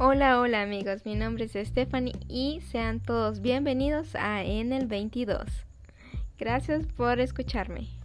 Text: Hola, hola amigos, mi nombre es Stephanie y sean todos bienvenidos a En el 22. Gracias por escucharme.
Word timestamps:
Hola, 0.00 0.38
hola 0.38 0.62
amigos, 0.62 1.04
mi 1.04 1.16
nombre 1.16 1.46
es 1.52 1.68
Stephanie 1.68 2.14
y 2.28 2.60
sean 2.60 3.00
todos 3.00 3.40
bienvenidos 3.40 4.14
a 4.14 4.44
En 4.44 4.72
el 4.72 4.86
22. 4.86 5.42
Gracias 6.38 6.86
por 6.86 7.18
escucharme. 7.18 7.97